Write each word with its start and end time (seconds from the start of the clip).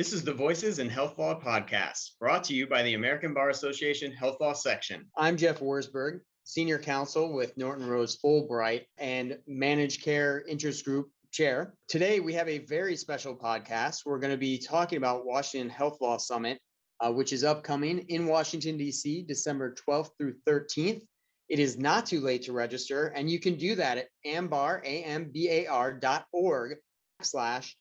This 0.00 0.14
is 0.14 0.24
the 0.24 0.32
Voices 0.32 0.78
in 0.78 0.88
Health 0.88 1.18
Law 1.18 1.38
podcast, 1.38 2.12
brought 2.18 2.42
to 2.44 2.54
you 2.54 2.66
by 2.66 2.82
the 2.82 2.94
American 2.94 3.34
Bar 3.34 3.50
Association 3.50 4.10
Health 4.10 4.38
Law 4.40 4.54
Section. 4.54 5.04
I'm 5.14 5.36
Jeff 5.36 5.60
Wurzburg, 5.60 6.20
Senior 6.44 6.78
Counsel 6.78 7.34
with 7.34 7.54
Norton 7.58 7.86
Rose 7.86 8.16
Fulbright 8.16 8.86
and 8.96 9.38
Managed 9.46 10.02
Care 10.02 10.42
Interest 10.48 10.82
Group 10.86 11.10
Chair. 11.32 11.74
Today, 11.86 12.18
we 12.18 12.32
have 12.32 12.48
a 12.48 12.64
very 12.64 12.96
special 12.96 13.36
podcast. 13.36 14.06
We're 14.06 14.20
going 14.20 14.32
to 14.32 14.38
be 14.38 14.56
talking 14.56 14.96
about 14.96 15.26
Washington 15.26 15.68
Health 15.68 15.98
Law 16.00 16.16
Summit, 16.16 16.58
uh, 17.00 17.12
which 17.12 17.34
is 17.34 17.44
upcoming 17.44 17.98
in 18.08 18.24
Washington, 18.24 18.78
D.C., 18.78 19.26
December 19.28 19.74
12th 19.86 20.12
through 20.16 20.36
13th. 20.48 21.02
It 21.50 21.58
is 21.58 21.76
not 21.76 22.06
too 22.06 22.20
late 22.20 22.44
to 22.44 22.54
register, 22.54 23.08
and 23.08 23.30
you 23.30 23.38
can 23.38 23.56
do 23.56 23.74
that 23.74 23.98
at 23.98 24.08
ambar, 24.24 24.80
A-M-B-A-R 24.82 25.92
dot 25.92 26.24
org 26.32 26.78
slash 27.20 27.76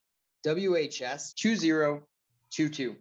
WHS 0.45 1.33
2022. 2.51 2.95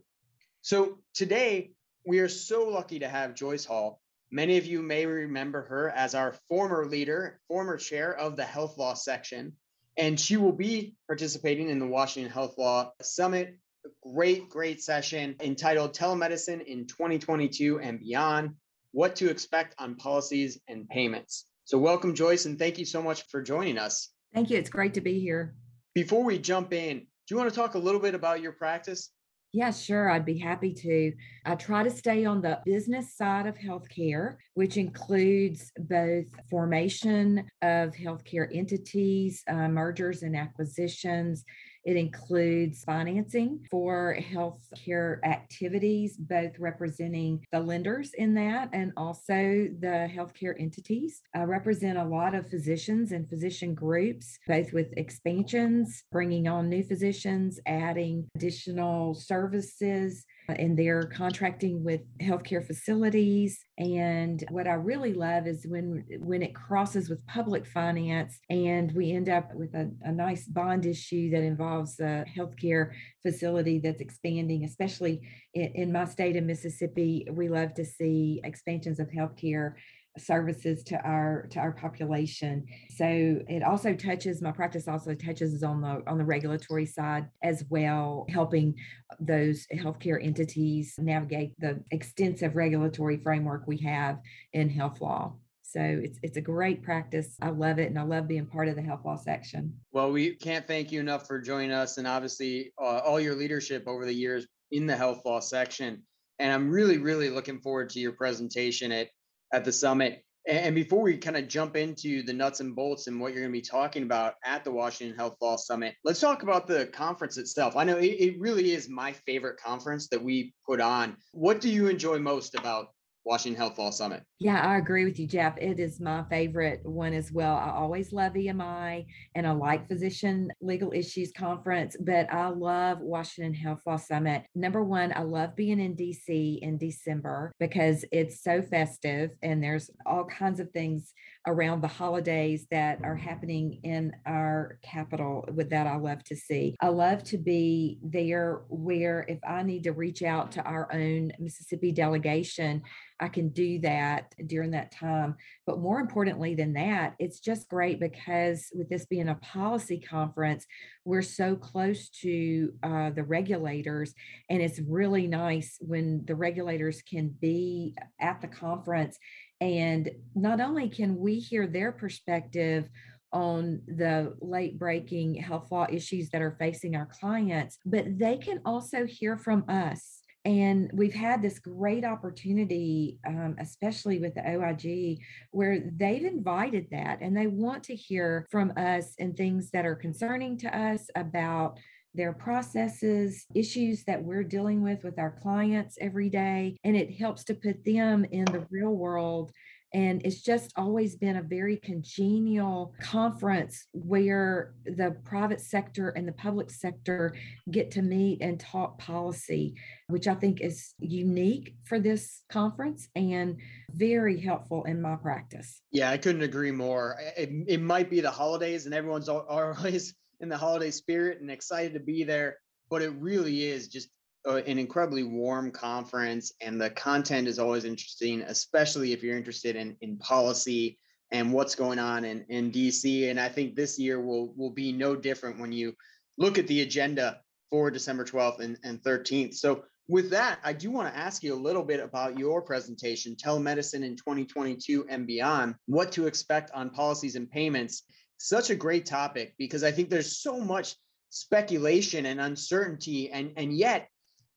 So 0.62 0.98
today 1.15 1.73
we 2.07 2.20
are 2.20 2.29
so 2.29 2.69
lucky 2.69 2.98
to 3.01 3.09
have 3.09 3.34
Joyce 3.34 3.65
Hall. 3.65 4.01
Many 4.30 4.59
of 4.59 4.66
you 4.66 4.83
may 4.83 5.07
remember 5.07 5.62
her 5.62 5.91
as 5.91 6.15
our 6.15 6.34
former 6.48 6.87
leader, 6.87 7.41
former 7.48 7.77
chair 7.77 8.15
of 8.15 8.37
the 8.37 8.45
health 8.45 8.77
law 8.77 8.95
section, 8.95 9.55
and 9.97 10.21
she 10.21 10.37
will 10.37 10.52
be 10.52 10.95
participating 11.07 11.71
in 11.71 11.79
the 11.79 11.87
Washington 11.87 12.30
Health 12.30 12.59
Law 12.59 12.93
Summit. 13.01 13.57
A 13.87 13.88
great, 14.07 14.48
great 14.51 14.83
session 14.83 15.37
entitled 15.41 15.95
Telemedicine 15.95 16.65
in 16.65 16.87
2022 16.87 17.80
and 17.80 18.01
Beyond 18.01 18.55
What 18.93 19.16
to 19.16 19.30
Expect 19.30 19.74
on 19.79 19.95
Policies 19.95 20.60
and 20.69 20.88
Payments. 20.88 21.46
So, 21.65 21.79
welcome, 21.79 22.15
Joyce, 22.15 22.45
and 22.46 22.59
thank 22.59 22.79
you 22.79 22.85
so 22.85 23.02
much 23.02 23.23
for 23.29 23.43
joining 23.43 23.79
us. 23.79 24.10
Thank 24.35 24.51
you. 24.51 24.59
It's 24.59 24.71
great 24.71 24.95
to 24.95 25.01
be 25.01 25.21
here. 25.21 25.55
Before 25.95 26.24
we 26.24 26.38
jump 26.38 26.73
in, 26.73 26.99
do 26.99 27.07
you 27.35 27.37
want 27.37 27.51
to 27.51 27.57
talk 27.57 27.74
a 27.74 27.79
little 27.79 28.01
bit 28.01 28.15
about 28.15 28.41
your 28.41 28.52
practice? 28.52 29.10
Yeah, 29.52 29.70
sure. 29.70 30.11
I'd 30.11 30.27
be 30.27 30.37
happy 30.37 30.75
to. 30.75 31.12
I 31.47 31.55
try 31.55 31.83
to 31.83 31.91
stay 31.91 32.27
on 32.27 32.43
the 32.43 32.61
business 32.66 33.16
side 33.16 33.46
of 33.46 33.57
healthcare, 33.57 34.37
which 34.52 34.77
includes 34.77 35.73
both 35.79 36.27
formation 36.51 37.49
of 37.63 37.95
healthcare 37.95 38.46
entities, 38.54 39.43
uh, 39.49 39.69
mergers 39.69 40.23
and 40.23 40.37
acquisitions, 40.37 41.45
it 41.89 41.97
includes 41.97 42.85
financing 42.85 43.67
for 43.71 44.15
healthcare 44.21 45.25
activities, 45.25 46.19
both 46.19 46.59
representing 46.59 47.43
the 47.51 47.61
lenders 47.61 48.13
in 48.13 48.35
that 48.35 48.69
and 48.75 48.93
also 48.99 49.33
the 49.33 50.07
healthcare 50.15 50.55
entities. 50.61 51.23
I 51.35 51.45
represent 51.45 51.97
a 51.97 52.05
lot 52.05 52.35
of 52.35 52.51
physicians 52.51 53.13
and 53.13 53.27
physician 53.27 53.75
groups, 53.75 54.39
both 54.47 54.75
with 54.75 54.93
expansions, 54.99 56.05
bringing 56.13 56.47
on 56.47 56.69
new 56.69 56.85
physicians, 56.85 57.59
adding 57.65 58.29
additional 58.37 59.15
services 59.15 60.27
and 60.49 60.79
they're 60.79 61.04
contracting 61.04 61.85
with 61.85 62.01
healthcare 62.18 62.66
facilities. 62.66 63.59
And 63.77 64.43
what 64.50 64.66
I 64.66 64.75
really 64.75 65.12
love 65.12 65.47
is 65.47 65.66
when 65.69 66.04
when 66.21 66.43
it 66.43 66.54
crosses 66.54 67.10
with 67.10 67.27
public 67.27 67.66
finance 67.66 68.38
and 68.49 68.91
we 68.93 69.12
end 69.12 69.28
up 69.28 69.54
with 69.54 69.75
a, 69.75 69.91
a 70.03 70.12
nice 70.12 70.47
bond 70.47 70.87
issue 70.87 71.31
that 71.31 71.43
involves 71.43 72.00
a 72.00 72.25
healthcare 72.37 72.93
facility 73.22 73.78
that's 73.78 74.00
expanding, 74.00 74.65
especially 74.65 75.21
in, 75.54 75.72
in 75.75 75.93
my 75.93 76.06
state 76.06 76.37
of 76.37 76.44
Mississippi. 76.44 77.26
We 77.31 77.49
love 77.49 77.75
to 77.75 77.84
see 77.84 78.41
expansions 78.44 79.00
of 79.00 79.09
healthcare 79.09 79.75
services 80.19 80.83
to 80.84 80.97
our 81.03 81.47
to 81.50 81.59
our 81.59 81.72
population 81.72 82.65
so 82.91 83.06
it 83.49 83.62
also 83.62 83.94
touches 83.94 84.43
my 84.43 84.53
practice 84.53 84.88
also 84.88 85.15
touches 85.15 85.62
on 85.62 85.81
the 85.81 86.03
on 86.06 86.19
the 86.19 86.25
regulatory 86.25 86.87
side 86.87 87.27
as 87.43 87.65
well 87.69 88.27
helping 88.28 88.75
those 89.21 89.66
healthcare 89.75 90.22
entities 90.25 90.94
navigate 90.99 91.53
the 91.59 91.83
extensive 91.91 92.56
regulatory 92.56 93.19
framework 93.19 93.62
we 93.66 93.78
have 93.78 94.19
in 94.53 94.69
health 94.69 95.00
law 95.00 95.33
so 95.69 95.81
it's 95.83 96.19
it's 96.22 96.38
a 96.38 96.41
great 96.41 96.82
practice. 96.82 97.37
I 97.42 97.50
love 97.50 97.78
it, 97.78 97.91
and 97.91 97.98
I 97.98 98.03
love 98.03 98.26
being 98.26 98.47
part 98.47 98.69
of 98.69 98.76
the 98.76 98.81
health 98.81 99.04
law 99.04 99.16
section. 99.16 99.75
Well, 99.92 100.10
we 100.10 100.34
can't 100.34 100.66
thank 100.66 100.91
you 100.91 100.98
enough 100.98 101.26
for 101.26 101.38
joining 101.38 101.72
us, 101.72 101.98
and 101.98 102.06
obviously 102.06 102.72
uh, 102.81 103.00
all 103.04 103.21
your 103.21 103.34
leadership 103.34 103.87
over 103.87 104.06
the 104.06 104.15
years 104.15 104.47
in 104.71 104.87
the 104.87 104.97
health 104.97 105.21
law 105.26 105.41
section. 105.41 106.03
And 106.38 106.53
I'm 106.53 106.71
really, 106.71 106.97
really 106.97 107.28
looking 107.28 107.60
forward 107.60 107.91
to 107.91 108.00
your 108.00 108.12
presentation 108.12 108.92
at 108.92 109.09
at 109.53 109.64
the 109.64 109.72
summit. 109.72 110.22
And 110.47 110.75
before 110.75 111.03
we 111.03 111.19
kind 111.19 111.36
of 111.36 111.47
jump 111.47 111.76
into 111.76 112.22
the 112.22 112.32
nuts 112.32 112.60
and 112.60 112.75
bolts 112.75 113.06
and 113.06 113.20
what 113.20 113.32
you're 113.32 113.42
going 113.42 113.53
to 113.53 113.59
be 113.59 113.60
talking 113.60 114.03
about 114.03 114.34
at 114.47 114.64
the 114.64 114.70
Washington 114.70 115.14
Health 115.14 115.36
Law 115.42 115.56
Summit, 115.56 115.94
let's 116.04 116.20
talk 116.20 116.42
about 116.42 116.66
the 116.66 116.86
conference 116.86 117.36
itself. 117.36 117.76
I 117.76 117.84
know 117.84 117.98
it, 117.98 118.41
really 118.41 118.72
is 118.72 118.88
my 118.88 119.12
favorite 119.12 119.60
conference 119.60 120.09
that 120.09 120.22
we 120.22 120.54
put 120.66 120.81
on. 120.81 121.16
What 121.32 121.60
do 121.60 121.69
you 121.69 121.88
enjoy 121.88 122.19
most 122.19 122.54
about 122.54 122.88
Washington 123.28 123.59
Health 123.59 123.78
Law 123.78 123.91
Summit. 123.91 124.22
Yeah, 124.41 124.59
I 124.66 124.78
agree 124.78 125.05
with 125.05 125.19
you, 125.19 125.27
Jeff. 125.27 125.59
It 125.59 125.78
is 125.78 126.00
my 126.00 126.25
favorite 126.31 126.81
one 126.84 127.12
as 127.12 127.31
well. 127.31 127.56
I 127.56 127.71
always 127.71 128.11
love 128.11 128.33
EMI 128.33 129.05
and 129.34 129.47
I 129.47 129.50
like 129.50 129.87
Physician 129.87 130.50
Legal 130.62 130.93
Issues 130.94 131.31
Conference, 131.37 131.94
but 132.00 132.33
I 132.33 132.49
love 132.49 133.00
Washington 133.00 133.53
Health 133.53 133.83
Law 133.87 133.99
Summit. 133.99 134.44
Number 134.55 134.83
one, 134.83 135.12
I 135.15 135.25
love 135.25 135.55
being 135.56 135.78
in 135.78 135.94
DC 135.94 136.61
in 136.61 136.78
December 136.78 137.53
because 137.61 138.03
it's 138.12 138.43
so 138.43 138.62
festive 138.62 139.33
and 139.43 139.62
there's 139.62 139.91
all 140.06 140.25
kinds 140.25 140.59
of 140.59 140.71
things 140.71 141.12
around 141.47 141.83
the 141.83 141.89
holidays 141.89 142.66
that 142.71 142.99
are 143.05 143.16
happening 143.16 143.81
in 143.83 144.12
our 144.25 144.78
capital 144.83 145.47
with 145.53 145.69
that 145.69 145.87
I 145.87 145.97
love 145.97 146.25
to 146.25 146.37
see. 146.37 146.77
I 146.81 146.89
love 146.89 147.25
to 147.25 147.37
be 147.37 147.99
there 148.03 148.62
where 148.69 149.27
if 149.28 149.39
I 149.47 149.62
need 149.65 149.84
to 149.84 149.93
reach 149.93 150.22
out 150.22 150.53
to 150.53 150.62
our 150.62 150.89
own 150.95 151.33
Mississippi 151.39 151.93
delegation, 151.93 152.83
I 153.20 153.28
can 153.28 153.48
do 153.50 153.80
that 153.80 154.34
during 154.46 154.70
that 154.72 154.92
time. 154.92 155.36
But 155.66 155.80
more 155.80 156.00
importantly 156.00 156.54
than 156.54 156.72
that, 156.74 157.14
it's 157.18 157.40
just 157.40 157.68
great 157.68 158.00
because 158.00 158.68
with 158.74 158.88
this 158.88 159.06
being 159.06 159.28
a 159.28 159.34
policy 159.36 159.98
conference, 160.00 160.66
we're 161.04 161.22
so 161.22 161.56
close 161.56 162.08
to 162.20 162.72
uh, 162.82 163.10
the 163.10 163.24
regulators. 163.24 164.14
And 164.50 164.62
it's 164.62 164.80
really 164.80 165.26
nice 165.26 165.78
when 165.80 166.24
the 166.26 166.36
regulators 166.36 167.02
can 167.02 167.34
be 167.40 167.94
at 168.20 168.40
the 168.40 168.48
conference. 168.48 169.18
And 169.60 170.10
not 170.34 170.60
only 170.60 170.88
can 170.88 171.16
we 171.18 171.38
hear 171.40 171.66
their 171.66 171.92
perspective 171.92 172.88
on 173.32 173.82
the 173.86 174.34
late 174.40 174.78
breaking 174.78 175.34
health 175.34 175.70
law 175.70 175.86
issues 175.90 176.30
that 176.30 176.40
are 176.40 176.56
facing 176.58 176.96
our 176.96 177.06
clients, 177.06 177.78
but 177.84 178.18
they 178.18 178.38
can 178.38 178.60
also 178.64 179.04
hear 179.04 179.36
from 179.36 179.64
us 179.68 180.17
and 180.48 180.91
we've 180.94 181.12
had 181.12 181.42
this 181.42 181.59
great 181.59 182.06
opportunity, 182.06 183.19
um, 183.26 183.54
especially 183.60 184.19
with 184.19 184.34
the 184.34 184.48
OIG, 184.48 185.19
where 185.50 185.78
they've 185.94 186.25
invited 186.25 186.86
that 186.91 187.19
and 187.20 187.36
they 187.36 187.47
want 187.47 187.84
to 187.84 187.94
hear 187.94 188.47
from 188.50 188.72
us 188.78 189.12
and 189.19 189.36
things 189.36 189.70
that 189.72 189.84
are 189.84 189.94
concerning 189.94 190.56
to 190.56 190.75
us 190.75 191.10
about 191.16 191.78
their 192.14 192.32
processes, 192.32 193.44
issues 193.54 194.04
that 194.04 194.25
we're 194.25 194.42
dealing 194.42 194.82
with 194.82 195.04
with 195.04 195.19
our 195.19 195.38
clients 195.42 195.98
every 196.00 196.31
day. 196.31 196.78
And 196.82 196.97
it 196.97 197.12
helps 197.19 197.44
to 197.44 197.54
put 197.54 197.84
them 197.84 198.25
in 198.25 198.47
the 198.47 198.66
real 198.70 198.94
world 198.94 199.53
and 199.94 200.21
it's 200.25 200.43
just 200.43 200.72
always 200.76 201.16
been 201.16 201.37
a 201.37 201.43
very 201.43 201.76
congenial 201.76 202.94
conference 203.00 203.87
where 203.93 204.75
the 204.84 205.16
private 205.25 205.60
sector 205.60 206.10
and 206.10 206.28
the 206.28 206.32
public 206.32 206.71
sector 206.71 207.34
get 207.71 207.91
to 207.93 208.03
meet 208.03 208.43
and 208.43 208.60
talk 208.60 208.98
policy, 208.98 209.75
which 210.09 210.28
I 210.28 210.34
think 210.34 210.60
is 210.60 210.94
unique 210.98 211.75
for 211.84 211.98
this 211.98 212.43
conference 212.50 213.09
and 213.16 213.56
very 213.93 214.38
helpful 214.38 214.84
in 214.84 215.00
my 215.00 215.16
practice. 215.16 215.81
Yeah, 215.91 216.10
I 216.10 216.19
couldn't 216.19 216.43
agree 216.43 216.72
more. 216.72 217.16
It, 217.37 217.50
it 217.66 217.81
might 217.81 218.10
be 218.10 218.21
the 218.21 218.31
holidays 218.31 218.84
and 218.84 218.94
everyone's 218.94 219.28
always 219.28 220.15
in 220.41 220.48
the 220.48 220.56
holiday 220.56 220.91
spirit 220.91 221.41
and 221.41 221.50
excited 221.50 221.94
to 221.94 222.00
be 222.00 222.25
there, 222.25 222.59
but 222.91 223.00
it 223.00 223.12
really 223.19 223.65
is 223.65 223.88
just 223.88 224.09
an 224.56 224.78
incredibly 224.78 225.22
warm 225.22 225.71
conference, 225.71 226.53
and 226.60 226.80
the 226.80 226.91
content 226.91 227.48
is 227.48 227.59
always 227.59 227.84
interesting, 227.84 228.42
especially 228.42 229.12
if 229.12 229.22
you're 229.22 229.36
interested 229.36 229.77
in 229.77 229.97
in 230.00 230.18
policy 230.18 230.98
and 231.30 231.53
what's 231.53 231.74
going 231.74 231.98
on 231.98 232.24
in, 232.24 232.45
in 232.48 232.72
DC. 232.72 233.30
And 233.30 233.39
I 233.39 233.48
think 233.48 233.74
this 233.74 233.98
year 233.98 234.21
will 234.21 234.54
will 234.56 234.71
be 234.71 234.92
no 234.92 235.15
different 235.15 235.59
when 235.59 235.72
you 235.72 235.95
look 236.39 236.59
at 236.59 236.66
the 236.66 236.83
agenda 236.83 237.41
for 237.71 237.91
December 237.91 238.24
12th 238.24 238.60
and, 238.60 238.78
and 238.83 239.03
13th. 239.03 239.54
So 239.54 239.84
with 240.09 240.30
that, 240.30 240.59
I 240.65 240.72
do 240.72 240.91
want 240.91 241.12
to 241.12 241.18
ask 241.18 241.42
you 241.42 241.53
a 241.53 241.56
little 241.56 241.83
bit 241.83 242.00
about 242.00 242.39
your 242.39 242.62
presentation, 242.62 243.36
Telemedicine 243.36 244.03
in 244.03 244.16
2022 244.16 245.04
and 245.10 245.27
Beyond, 245.27 245.74
what 245.84 246.10
to 246.12 246.27
expect 246.27 246.71
on 246.72 246.89
policies 246.89 247.36
and 247.36 247.50
payments. 247.50 248.04
Such 248.39 248.71
a 248.71 248.77
great 248.77 249.04
topic 249.04 249.54
because 249.59 249.84
I 249.84 249.91
think 249.91 250.09
there's 250.09 250.41
so 250.41 250.59
much 250.60 250.95
speculation 251.30 252.24
and 252.27 252.41
uncertainty 252.41 253.30
and 253.30 253.53
and 253.56 253.72
yet 253.72 254.09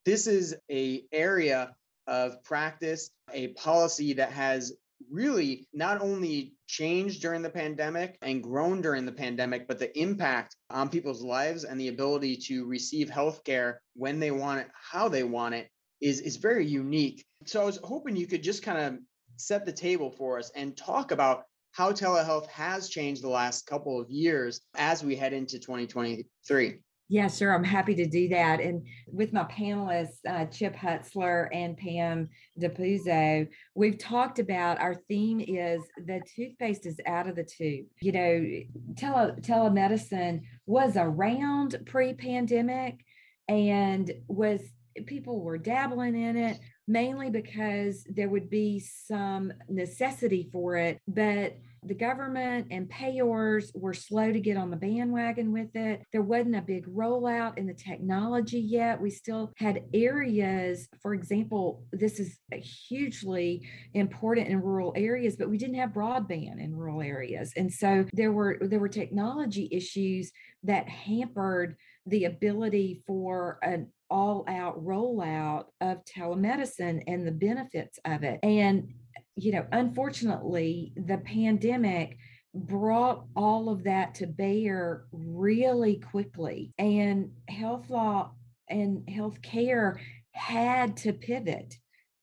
this 0.05 0.27
is 0.27 0.55
a 0.69 1.03
area 1.11 1.73
of 2.07 2.43
practice, 2.43 3.11
a 3.33 3.49
policy 3.49 4.13
that 4.13 4.31
has 4.31 4.73
really 5.09 5.67
not 5.73 6.01
only 6.01 6.53
changed 6.67 7.21
during 7.21 7.41
the 7.41 7.49
pandemic 7.49 8.17
and 8.21 8.43
grown 8.43 8.81
during 8.81 9.05
the 9.05 9.11
pandemic, 9.11 9.67
but 9.67 9.79
the 9.79 9.97
impact 9.99 10.55
on 10.69 10.89
people's 10.89 11.21
lives 11.21 11.63
and 11.63 11.79
the 11.79 11.87
ability 11.87 12.35
to 12.35 12.65
receive 12.65 13.09
healthcare 13.09 13.75
when 13.95 14.19
they 14.19 14.31
want 14.31 14.61
it, 14.61 14.67
how 14.73 15.07
they 15.07 15.23
want 15.23 15.55
it 15.55 15.69
is, 16.01 16.21
is 16.21 16.37
very 16.37 16.65
unique. 16.65 17.25
So 17.45 17.61
I 17.61 17.65
was 17.65 17.79
hoping 17.83 18.15
you 18.15 18.27
could 18.27 18.43
just 18.43 18.63
kind 18.63 18.77
of 18.77 18.99
set 19.37 19.65
the 19.65 19.71
table 19.71 20.11
for 20.11 20.37
us 20.37 20.51
and 20.55 20.77
talk 20.77 21.11
about 21.11 21.43
how 21.71 21.91
telehealth 21.91 22.47
has 22.47 22.89
changed 22.89 23.23
the 23.23 23.29
last 23.29 23.65
couple 23.65 23.99
of 23.99 24.09
years 24.09 24.61
as 24.75 25.03
we 25.03 25.15
head 25.15 25.33
into 25.33 25.57
2023. 25.57 26.79
Yeah, 27.11 27.27
sure. 27.27 27.53
I'm 27.53 27.65
happy 27.65 27.93
to 27.95 28.05
do 28.05 28.29
that. 28.29 28.61
And 28.61 28.87
with 29.05 29.33
my 29.33 29.43
panelists, 29.43 30.19
uh, 30.25 30.45
Chip 30.45 30.73
Hutzler 30.73 31.49
and 31.51 31.75
Pam 31.75 32.29
DePuzzo, 32.57 33.49
we've 33.75 33.97
talked 33.97 34.39
about 34.39 34.79
our 34.79 34.95
theme 34.95 35.41
is 35.41 35.81
the 35.97 36.21
toothpaste 36.33 36.85
is 36.85 37.01
out 37.05 37.27
of 37.27 37.35
the 37.35 37.43
tube. 37.43 37.87
You 37.99 38.13
know, 38.13 38.95
tele- 38.95 39.35
telemedicine 39.41 40.43
was 40.65 40.95
around 40.95 41.81
pre 41.85 42.13
pandemic 42.13 43.03
and 43.49 44.09
was 44.29 44.61
people 45.05 45.41
were 45.41 45.57
dabbling 45.57 46.15
in 46.15 46.37
it 46.37 46.59
mainly 46.87 47.29
because 47.29 48.05
there 48.09 48.29
would 48.29 48.49
be 48.49 48.79
some 48.79 49.51
necessity 49.67 50.49
for 50.51 50.77
it. 50.77 50.99
But 51.09 51.57
the 51.83 51.95
government 51.95 52.67
and 52.69 52.89
payors 52.89 53.71
were 53.73 53.93
slow 53.93 54.31
to 54.31 54.39
get 54.39 54.57
on 54.57 54.69
the 54.69 54.77
bandwagon 54.77 55.51
with 55.51 55.75
it. 55.75 56.03
There 56.11 56.21
wasn't 56.21 56.55
a 56.55 56.61
big 56.61 56.85
rollout 56.85 57.57
in 57.57 57.65
the 57.65 57.73
technology 57.73 58.59
yet. 58.59 59.01
We 59.01 59.09
still 59.09 59.51
had 59.57 59.83
areas, 59.93 60.87
for 61.01 61.13
example, 61.13 61.83
this 61.91 62.19
is 62.19 62.37
hugely 62.51 63.67
important 63.93 64.47
in 64.49 64.61
rural 64.61 64.93
areas, 64.95 65.35
but 65.35 65.49
we 65.49 65.57
didn't 65.57 65.75
have 65.75 65.89
broadband 65.89 66.63
in 66.63 66.75
rural 66.75 67.01
areas. 67.01 67.51
And 67.57 67.71
so 67.71 68.05
there 68.13 68.31
were 68.31 68.59
there 68.61 68.79
were 68.79 68.89
technology 68.89 69.67
issues 69.71 70.31
that 70.63 70.87
hampered 70.87 71.75
the 72.05 72.25
ability 72.25 73.03
for 73.07 73.57
an 73.63 73.87
all 74.09 74.43
out 74.47 74.83
rollout 74.83 75.65
of 75.79 76.03
telemedicine 76.05 77.01
and 77.07 77.25
the 77.25 77.31
benefits 77.31 77.97
of 78.05 78.23
it. 78.23 78.39
And 78.43 78.93
you 79.35 79.51
know, 79.51 79.65
unfortunately, 79.71 80.93
the 80.95 81.17
pandemic 81.17 82.17
brought 82.53 83.25
all 83.35 83.69
of 83.69 83.83
that 83.85 84.15
to 84.15 84.27
bear 84.27 85.05
really 85.11 85.97
quickly. 85.97 86.73
And 86.77 87.31
health 87.47 87.89
law 87.89 88.31
and 88.69 89.05
healthcare 89.07 89.97
had 90.33 90.97
to 90.97 91.13
pivot 91.13 91.75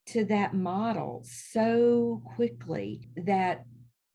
to 0.06 0.24
that 0.26 0.54
model 0.54 1.22
so 1.24 2.22
quickly 2.36 3.08
that 3.16 3.64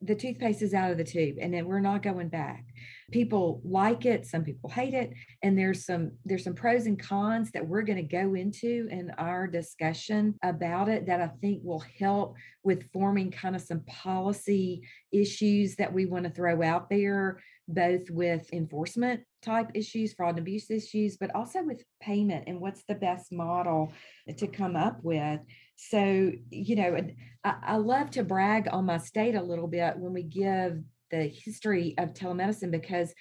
the 0.04 0.16
toothpaste 0.16 0.62
is 0.62 0.74
out 0.74 0.92
of 0.92 0.98
the 0.98 1.04
tube 1.04 1.38
and 1.40 1.54
then 1.54 1.66
we're 1.66 1.80
not 1.80 2.04
going 2.04 2.30
back. 2.30 2.66
People 3.12 3.62
like 3.64 4.06
it 4.06 4.26
some 4.26 4.44
people 4.44 4.70
hate 4.70 4.94
it 4.94 5.14
and 5.44 5.58
there's 5.58 5.86
some 5.86 6.12
there's 6.26 6.44
some 6.44 6.56
pros 6.56 6.86
and 6.88 7.00
cons 7.00 7.52
that 7.52 7.68
we're 7.68 7.84
going 7.84 7.98
to 7.98 8.04
go 8.04 8.34
into 8.34 8.88
in 8.90 9.12
our 9.18 9.46
discussion 9.48 10.36
about 10.44 10.90
it 10.90 11.06
that 11.06 11.22
i 11.22 11.28
think 11.42 11.62
will 11.64 11.84
help 12.00 12.36
with 12.64 12.90
forming 12.92 13.30
kind 13.30 13.56
of 13.56 13.62
some 13.62 13.82
policy 13.82 14.82
issues 15.12 15.76
that 15.76 15.94
we 15.94 16.06
want 16.06 16.24
to 16.24 16.32
throw 16.32 16.64
out 16.64 16.90
there 16.90 17.40
both 17.68 18.10
with 18.10 18.52
enforcement 18.52 19.22
type 19.42 19.70
issues 19.74 20.14
fraud 20.14 20.32
and 20.32 20.40
abuse 20.40 20.70
issues 20.72 21.18
but 21.18 21.34
also 21.36 21.64
with 21.64 21.84
payment 22.02 22.44
and 22.48 22.60
what's 22.60 22.84
the 22.88 22.96
best 22.96 23.32
model 23.32 23.92
to 24.38 24.48
come 24.48 24.76
up 24.76 25.00
with 25.04 25.40
so 25.76 26.32
you 26.50 26.76
know 26.76 26.98
I, 27.44 27.56
I 27.64 27.76
love 27.78 28.12
to 28.12 28.24
brag 28.24 28.68
on 28.72 28.86
my 28.86 28.98
state 28.98 29.36
a 29.36 29.44
little 29.44 29.68
bit 29.68 29.98
when 29.98 30.14
we 30.14 30.24
give 30.24 30.82
the 31.12 31.28
history 31.28 31.96
of 31.98 32.14
telemedicine 32.14 32.72
because 32.72 33.14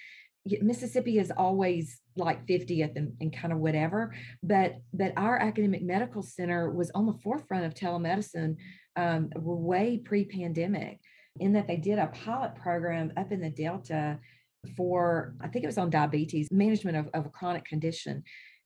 Mississippi 0.61 1.19
is 1.19 1.31
always 1.35 2.01
like 2.17 2.45
50th 2.47 2.95
and, 2.95 3.13
and, 3.21 3.35
kind 3.35 3.53
of 3.53 3.59
whatever, 3.59 4.13
but 4.41 4.75
but 4.93 5.13
our 5.15 5.39
academic 5.39 5.81
medical 5.83 6.21
center 6.21 6.69
was 6.69 6.91
on 6.93 7.05
the 7.05 7.17
forefront 7.23 7.65
of 7.65 7.73
telemedicine 7.73 8.57
um, 8.97 9.29
way 9.35 10.01
pre-pandemic, 10.03 10.99
in 11.39 11.53
that 11.53 11.67
they 11.67 11.77
did 11.77 11.97
a 11.97 12.07
pilot 12.07 12.55
program 12.55 13.13
up 13.15 13.31
in 13.31 13.39
the 13.39 13.49
Delta 13.49 14.19
for 14.75 15.33
I 15.41 15.47
think 15.47 15.63
it 15.63 15.67
was 15.67 15.77
on 15.77 15.89
diabetes 15.89 16.49
management 16.51 16.97
of, 16.97 17.09
of 17.13 17.25
a 17.25 17.29
chronic 17.29 17.63
condition, 17.63 18.23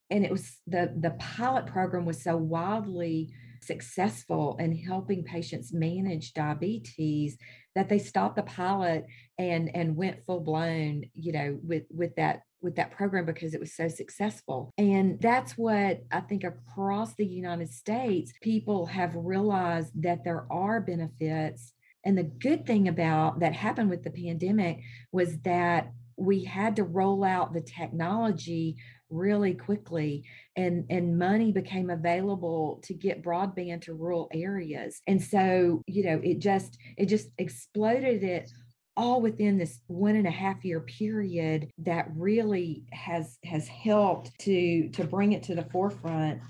and 0.09 0.25
it 0.25 0.31
was 0.31 0.57
the 0.65 0.93
the 0.99 1.11
pilot 1.19 1.67
program 1.67 2.05
was 2.05 2.23
so 2.23 2.35
wildly 2.37 3.29
successful 3.61 4.55
in 4.59 4.75
helping 4.75 5.23
patients 5.23 5.73
manage 5.73 6.33
diabetes 6.33 7.37
that 7.75 7.89
they 7.89 7.99
stopped 7.99 8.35
the 8.35 8.43
pilot 8.43 9.05
and 9.37 9.69
and 9.75 9.95
went 9.95 10.25
full 10.25 10.39
blown 10.39 11.03
you 11.13 11.31
know 11.31 11.59
with 11.63 11.83
with 11.89 12.15
that 12.15 12.41
with 12.61 12.75
that 12.75 12.91
program 12.91 13.25
because 13.25 13.53
it 13.53 13.59
was 13.59 13.75
so 13.75 13.87
successful. 13.87 14.71
And 14.77 15.21
that's 15.21 15.57
what 15.57 16.01
i 16.11 16.19
think 16.21 16.43
across 16.43 17.13
the 17.15 17.25
united 17.25 17.71
states 17.71 18.33
people 18.41 18.87
have 18.87 19.15
realized 19.15 19.91
that 20.01 20.23
there 20.23 20.45
are 20.51 20.81
benefits. 20.81 21.73
And 22.05 22.17
the 22.17 22.23
good 22.23 22.65
thing 22.65 22.87
about 22.87 23.41
that 23.41 23.53
happened 23.53 23.89
with 23.89 24.03
the 24.03 24.11
pandemic 24.11 24.79
was 25.11 25.39
that 25.39 25.91
we 26.15 26.43
had 26.43 26.75
to 26.77 26.83
roll 26.83 27.23
out 27.23 27.53
the 27.53 27.61
technology 27.61 28.77
really 29.09 29.53
quickly 29.53 30.23
and 30.55 30.85
and 30.89 31.17
money 31.17 31.51
became 31.51 31.89
available 31.89 32.79
to 32.83 32.93
get 32.93 33.23
broadband 33.23 33.81
to 33.81 33.93
rural 33.93 34.29
areas. 34.33 35.01
And 35.07 35.21
so 35.21 35.81
you 35.87 36.03
know 36.05 36.19
it 36.23 36.39
just 36.39 36.77
it 36.97 37.05
just 37.05 37.29
exploded 37.37 38.23
it 38.23 38.49
all 38.97 39.21
within 39.21 39.57
this 39.57 39.79
one 39.85 40.15
and 40.15 40.27
a 40.27 40.31
half 40.31 40.65
year 40.65 40.81
period 40.81 41.69
that 41.77 42.07
really 42.15 42.83
has 42.91 43.37
has 43.45 43.67
helped 43.67 44.37
to 44.39 44.89
to 44.89 45.03
bring 45.03 45.33
it 45.33 45.43
to 45.43 45.55
the 45.55 45.67
forefront. 45.71 46.41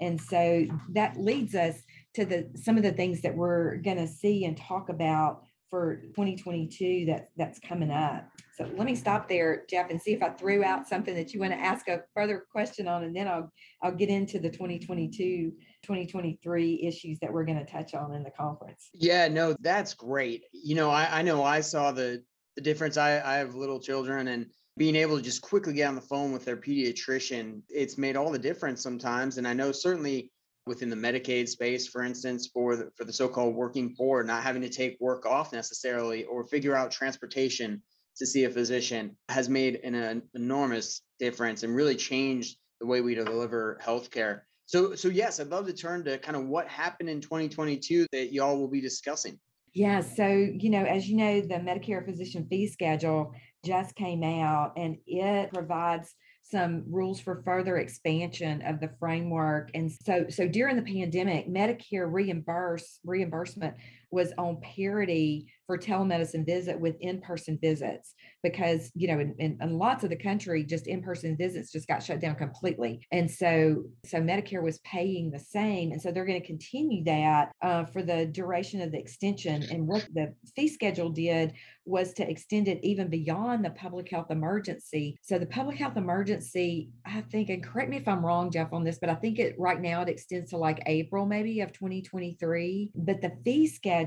And 0.00 0.20
so 0.20 0.66
that 0.90 1.16
leads 1.16 1.54
us 1.54 1.76
to 2.14 2.24
the 2.26 2.50
some 2.56 2.76
of 2.76 2.82
the 2.82 2.92
things 2.92 3.22
that 3.22 3.34
we're 3.34 3.76
going 3.76 3.96
to 3.96 4.06
see 4.06 4.44
and 4.44 4.56
talk 4.56 4.90
about 4.90 5.42
for 5.74 5.96
2022 5.96 7.04
that 7.06 7.30
that's 7.36 7.58
coming 7.58 7.90
up. 7.90 8.28
So 8.56 8.70
let 8.76 8.86
me 8.86 8.94
stop 8.94 9.28
there, 9.28 9.64
Jeff, 9.68 9.90
and 9.90 10.00
see 10.00 10.12
if 10.12 10.22
I 10.22 10.28
threw 10.28 10.62
out 10.62 10.86
something 10.86 11.16
that 11.16 11.34
you 11.34 11.40
want 11.40 11.52
to 11.52 11.58
ask 11.58 11.88
a 11.88 12.02
further 12.14 12.44
question 12.52 12.86
on, 12.86 13.02
and 13.02 13.16
then 13.16 13.26
I'll 13.26 13.50
I'll 13.82 13.90
get 13.90 14.08
into 14.08 14.38
the 14.38 14.48
2022 14.48 15.50
2023 15.82 16.84
issues 16.86 17.18
that 17.18 17.32
we're 17.32 17.44
going 17.44 17.58
to 17.58 17.64
touch 17.64 17.92
on 17.92 18.14
in 18.14 18.22
the 18.22 18.30
conference. 18.30 18.88
Yeah, 18.94 19.26
no, 19.26 19.56
that's 19.62 19.94
great. 19.94 20.44
You 20.52 20.76
know, 20.76 20.90
I, 20.90 21.18
I 21.18 21.22
know 21.22 21.42
I 21.42 21.60
saw 21.60 21.90
the 21.90 22.22
the 22.54 22.62
difference. 22.62 22.96
I, 22.96 23.20
I 23.20 23.38
have 23.38 23.56
little 23.56 23.80
children 23.80 24.28
and 24.28 24.46
being 24.76 24.94
able 24.94 25.16
to 25.16 25.24
just 25.24 25.42
quickly 25.42 25.72
get 25.72 25.88
on 25.88 25.96
the 25.96 26.00
phone 26.00 26.30
with 26.30 26.44
their 26.44 26.56
pediatrician, 26.56 27.62
it's 27.68 27.98
made 27.98 28.16
all 28.16 28.30
the 28.30 28.38
difference 28.38 28.80
sometimes. 28.80 29.38
And 29.38 29.46
I 29.46 29.54
know 29.54 29.72
certainly 29.72 30.30
within 30.66 30.88
the 30.88 30.96
Medicaid 30.96 31.48
space, 31.48 31.86
for 31.86 32.02
instance, 32.02 32.48
for 32.52 32.76
the, 32.76 32.90
for 32.96 33.04
the 33.04 33.12
so-called 33.12 33.54
working 33.54 33.94
poor, 33.96 34.22
not 34.22 34.42
having 34.42 34.62
to 34.62 34.68
take 34.68 34.96
work 35.00 35.26
off 35.26 35.52
necessarily 35.52 36.24
or 36.24 36.44
figure 36.46 36.74
out 36.74 36.90
transportation 36.90 37.82
to 38.16 38.26
see 38.26 38.44
a 38.44 38.50
physician 38.50 39.16
has 39.28 39.48
made 39.48 39.80
an, 39.84 39.94
an 39.94 40.22
enormous 40.34 41.02
difference 41.18 41.62
and 41.62 41.74
really 41.74 41.96
changed 41.96 42.56
the 42.80 42.86
way 42.86 43.00
we 43.00 43.14
deliver 43.14 43.78
healthcare. 43.82 44.42
So, 44.66 44.94
so 44.94 45.08
yes, 45.08 45.40
I'd 45.40 45.48
love 45.48 45.66
to 45.66 45.72
turn 45.72 46.04
to 46.04 46.18
kind 46.18 46.36
of 46.36 46.46
what 46.46 46.68
happened 46.68 47.10
in 47.10 47.20
2022 47.20 48.06
that 48.12 48.32
y'all 48.32 48.58
will 48.58 48.68
be 48.68 48.80
discussing. 48.80 49.38
Yeah, 49.74 50.00
so 50.00 50.26
you 50.26 50.70
know, 50.70 50.84
as 50.84 51.08
you 51.08 51.16
know, 51.16 51.40
the 51.40 51.54
Medicare 51.54 52.04
physician 52.06 52.46
fee 52.48 52.68
schedule 52.68 53.32
just 53.64 53.94
came 53.96 54.22
out 54.22 54.72
and 54.76 54.96
it 55.06 55.52
provides 55.52 56.14
some 56.50 56.84
rules 56.88 57.20
for 57.20 57.42
further 57.42 57.78
expansion 57.78 58.62
of 58.62 58.78
the 58.78 58.90
framework. 59.00 59.70
And 59.74 59.90
so, 59.90 60.26
so 60.28 60.46
during 60.46 60.76
the 60.76 60.82
pandemic, 60.82 61.48
Medicare 61.48 62.10
reimburse 62.12 63.00
reimbursement 63.04 63.74
was 64.14 64.32
on 64.38 64.60
parity 64.62 65.46
for 65.66 65.78
telemedicine 65.78 66.44
visit 66.44 66.78
with 66.78 66.94
in-person 67.00 67.58
visits 67.60 68.14
because 68.42 68.90
you 68.94 69.08
know 69.08 69.18
in, 69.18 69.34
in, 69.38 69.58
in, 69.60 69.78
lots 69.78 70.04
of 70.04 70.10
the 70.10 70.16
country 70.16 70.62
just 70.62 70.86
in-person 70.86 71.36
visits 71.36 71.72
just 71.72 71.88
got 71.88 72.02
shut 72.02 72.20
down 72.20 72.34
completely. 72.34 73.06
And 73.12 73.30
so 73.30 73.84
so 74.04 74.20
medicare 74.20 74.62
was 74.62 74.78
paying 74.80 75.30
the 75.30 75.38
same. 75.38 75.92
And 75.92 76.00
so 76.00 76.12
they're 76.12 76.26
going 76.26 76.40
to 76.40 76.46
continue 76.46 77.04
that 77.04 77.52
uh, 77.62 77.84
for 77.86 78.02
the 78.02 78.26
duration 78.26 78.80
of 78.82 78.92
the 78.92 78.98
extension. 78.98 79.62
And 79.70 79.86
what 79.86 80.06
the 80.14 80.34
fee 80.54 80.68
schedule 80.68 81.10
did 81.10 81.54
was 81.86 82.12
to 82.14 82.28
extend 82.28 82.68
it 82.68 82.80
even 82.82 83.08
beyond 83.08 83.64
the 83.64 83.70
public 83.70 84.10
health 84.10 84.30
emergency. 84.30 85.18
So 85.22 85.38
the 85.38 85.46
public 85.46 85.76
health 85.76 85.96
emergency 85.96 86.90
i 87.04 87.20
think 87.20 87.48
and 87.50 87.62
correct 87.62 87.90
me 87.90 87.96
if 87.96 88.08
i'm 88.08 88.24
wrong 88.24 88.50
jeff 88.50 88.72
on 88.72 88.84
this 88.84 88.98
but 88.98 89.10
i 89.10 89.14
think 89.14 89.38
it 89.38 89.54
right 89.58 89.80
now 89.80 90.02
it 90.02 90.08
extends 90.08 90.50
to 90.50 90.56
like 90.56 90.80
april 90.86 91.26
maybe 91.26 91.60
of 91.60 91.72
2023 91.72 92.90
but 92.94 93.20
the 93.20 93.32
fee 93.44 93.66
schedule 93.66 94.03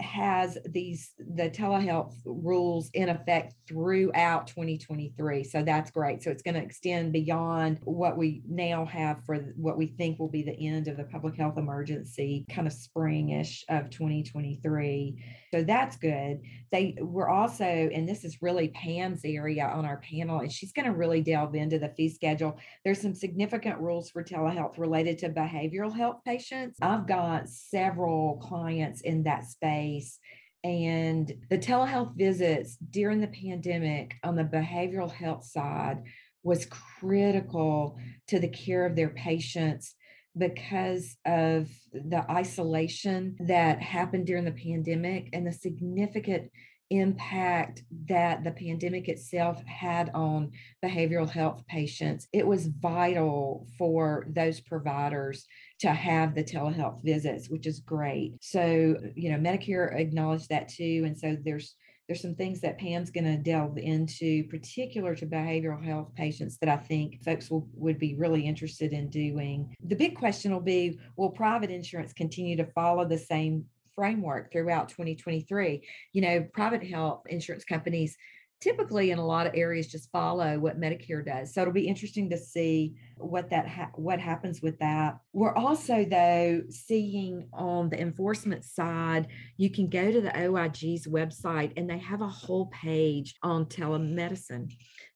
has 0.00 0.56
these 0.66 1.12
the 1.18 1.50
telehealth 1.50 2.14
rules 2.24 2.90
in 2.94 3.10
effect 3.10 3.54
throughout 3.68 4.46
2023 4.46 5.44
so 5.44 5.62
that's 5.62 5.90
great. 5.90 6.22
So 6.22 6.30
it's 6.30 6.42
going 6.42 6.54
to 6.54 6.62
extend 6.62 7.12
beyond 7.12 7.80
what 7.84 8.16
we 8.16 8.42
now 8.48 8.84
have 8.86 9.24
for 9.24 9.36
what 9.56 9.76
we 9.76 9.86
think 9.86 10.18
will 10.18 10.28
be 10.28 10.42
the 10.42 10.66
end 10.66 10.88
of 10.88 10.96
the 10.96 11.04
public 11.04 11.36
health 11.36 11.58
emergency 11.58 12.46
kind 12.50 12.66
of 12.66 12.72
springish 12.72 13.62
of 13.68 13.90
2023 13.90 15.22
so 15.52 15.64
that's 15.64 15.96
good. 15.96 16.40
They 16.70 16.96
were 17.00 17.28
also 17.28 17.64
and 17.64 18.08
this 18.08 18.24
is 18.24 18.40
really 18.40 18.68
pam's 18.68 19.22
area 19.24 19.66
on 19.66 19.84
our 19.84 19.98
panel 19.98 20.40
and 20.40 20.52
she's 20.52 20.72
going 20.72 20.86
to 20.86 20.92
really 20.96 21.22
delve 21.22 21.54
into 21.56 21.78
the 21.78 21.88
fee 21.96 22.08
schedule. 22.08 22.58
There's 22.84 23.00
some 23.00 23.14
significant 23.14 23.78
rules 23.78 24.10
for 24.10 24.22
telehealth 24.22 24.78
related 24.78 25.18
to 25.18 25.30
behavioral 25.30 25.94
health 25.94 26.20
patients. 26.24 26.78
I've 26.80 27.08
got 27.08 27.48
several 27.48 28.36
clients 28.36 29.00
in 29.00 29.24
that 29.24 29.44
space 29.46 30.18
and 30.62 31.32
the 31.48 31.58
telehealth 31.58 32.16
visits 32.16 32.76
during 32.90 33.20
the 33.20 33.28
pandemic 33.28 34.16
on 34.22 34.36
the 34.36 34.44
behavioral 34.44 35.10
health 35.10 35.44
side 35.44 36.02
was 36.42 36.66
critical 36.66 37.98
to 38.28 38.38
the 38.38 38.48
care 38.48 38.86
of 38.86 38.94
their 38.94 39.10
patients 39.10 39.94
because 40.36 41.16
of 41.26 41.68
the 41.92 42.24
isolation 42.30 43.36
that 43.40 43.80
happened 43.80 44.26
during 44.26 44.44
the 44.44 44.52
pandemic 44.52 45.28
and 45.32 45.46
the 45.46 45.52
significant 45.52 46.50
impact 46.90 47.84
that 48.08 48.42
the 48.42 48.50
pandemic 48.50 49.08
itself 49.08 49.62
had 49.64 50.10
on 50.12 50.50
behavioral 50.84 51.30
health 51.30 51.64
patients. 51.68 52.26
It 52.32 52.46
was 52.46 52.66
vital 52.66 53.68
for 53.78 54.26
those 54.28 54.60
providers 54.60 55.46
to 55.80 55.90
have 55.90 56.34
the 56.34 56.42
telehealth 56.42 57.02
visits, 57.04 57.48
which 57.48 57.66
is 57.66 57.80
great. 57.80 58.34
So, 58.40 58.96
you 59.14 59.30
know, 59.30 59.38
Medicare 59.38 59.96
acknowledged 59.96 60.48
that 60.48 60.68
too. 60.68 61.04
And 61.06 61.16
so 61.16 61.36
there's 61.44 61.76
there's 62.10 62.22
some 62.22 62.34
things 62.34 62.60
that 62.60 62.76
Pam's 62.76 63.12
going 63.12 63.22
to 63.22 63.36
delve 63.36 63.78
into, 63.78 64.42
particular 64.48 65.14
to 65.14 65.26
behavioral 65.26 65.80
health 65.80 66.12
patients, 66.16 66.58
that 66.58 66.68
I 66.68 66.76
think 66.76 67.22
folks 67.22 67.48
will, 67.48 67.68
would 67.74 68.00
be 68.00 68.16
really 68.16 68.44
interested 68.44 68.92
in 68.92 69.08
doing. 69.10 69.76
The 69.84 69.94
big 69.94 70.16
question 70.16 70.52
will 70.52 70.60
be 70.60 70.98
Will 71.16 71.30
private 71.30 71.70
insurance 71.70 72.12
continue 72.12 72.56
to 72.56 72.66
follow 72.72 73.06
the 73.06 73.16
same 73.16 73.64
framework 73.94 74.50
throughout 74.50 74.88
2023? 74.88 75.86
You 76.12 76.20
know, 76.20 76.48
private 76.52 76.82
health 76.82 77.22
insurance 77.28 77.64
companies 77.64 78.16
typically 78.60 79.10
in 79.10 79.18
a 79.18 79.26
lot 79.26 79.46
of 79.46 79.54
areas 79.54 79.86
just 79.86 80.10
follow 80.10 80.58
what 80.58 80.80
Medicare 80.80 81.24
does. 81.24 81.54
So 81.54 81.62
it'll 81.62 81.72
be 81.72 81.88
interesting 81.88 82.28
to 82.30 82.36
see 82.36 82.94
what 83.16 83.50
that 83.50 83.66
ha- 83.66 83.90
what 83.94 84.20
happens 84.20 84.60
with 84.60 84.78
that. 84.80 85.18
We're 85.32 85.54
also 85.54 86.04
though 86.04 86.62
seeing 86.68 87.48
on 87.52 87.88
the 87.88 88.00
enforcement 88.00 88.64
side, 88.64 89.28
you 89.56 89.70
can 89.70 89.88
go 89.88 90.12
to 90.12 90.20
the 90.20 90.30
OIG's 90.30 91.06
website 91.06 91.72
and 91.76 91.88
they 91.88 91.98
have 91.98 92.20
a 92.20 92.28
whole 92.28 92.66
page 92.66 93.34
on 93.42 93.66
telemedicine. 93.66 94.72